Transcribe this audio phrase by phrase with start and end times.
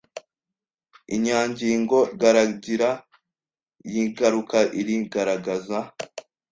[1.15, 2.89] Inyangingo ngaragira
[3.91, 5.77] y’ingaruka irigaragaza.